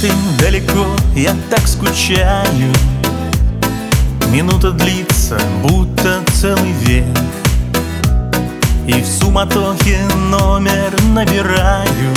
[0.00, 0.10] ты
[0.40, 2.72] далеко, я так скучаю.
[4.28, 7.06] Минута длится, будто целый век.
[8.88, 12.12] И в суматохе номер набираю.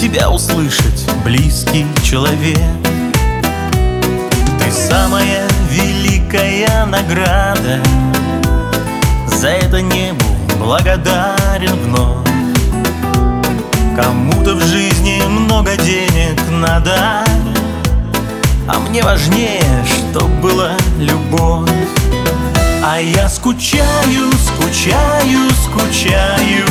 [0.00, 2.58] Тебя услышать, близкий человек.
[4.60, 7.82] Ты самая великая награда.
[9.26, 10.26] За это небу
[10.58, 12.29] благодарен вновь
[16.80, 17.24] надо.
[18.68, 21.70] А мне важнее, чтоб была любовь.
[22.82, 26.66] А я скучаю, скучаю, скучаю.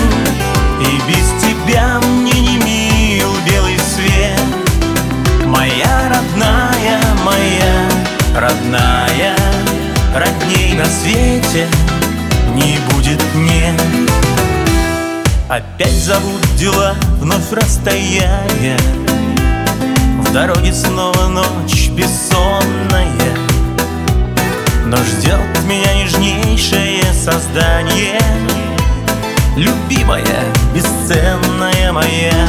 [0.82, 4.40] И без тебя мне не мил белый свет.
[5.46, 7.90] Моя родная, моя
[8.36, 9.36] родная
[10.16, 11.68] Родней на свете
[12.56, 13.80] не будет, нет.
[15.50, 18.78] Опять зовут дела, вновь расстояние
[20.30, 23.36] В дороге снова ночь бессонная.
[24.86, 28.20] Но ждет меня нежнейшее создание
[29.56, 32.48] Любимая, бесценная моя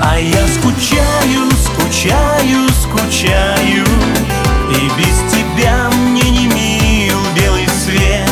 [0.00, 3.84] А я скучаю, скучаю, скучаю
[4.70, 8.30] И без тебя мне не мил белый свет.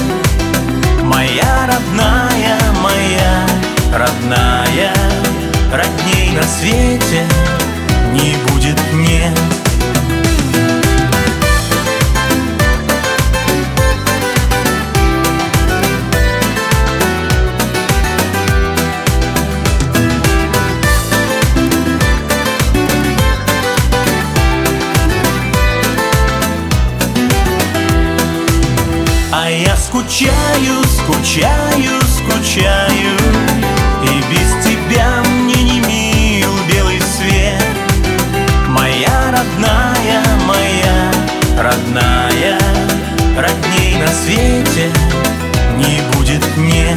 [1.02, 3.46] Моя родная, моя
[3.92, 4.94] родная
[5.72, 7.26] Родней на свете
[8.12, 9.38] не будет, нет
[29.34, 33.21] А я скучаю, скучаю, скучаю
[44.72, 44.90] свете
[45.76, 46.96] не будет мне.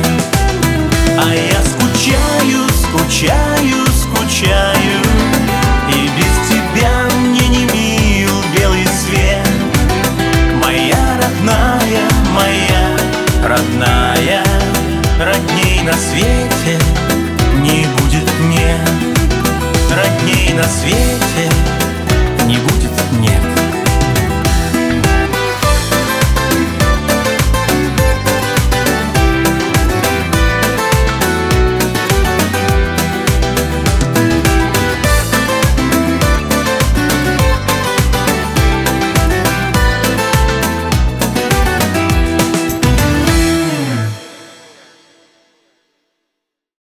[1.17, 5.01] А я скучаю, скучаю, скучаю
[5.89, 9.47] И без тебя мне не мил белый свет.
[10.63, 12.97] Моя родная, моя
[13.43, 14.43] родная
[15.19, 16.79] Родней на свете
[17.61, 18.77] не будет мне.
[19.89, 21.74] Родней на свете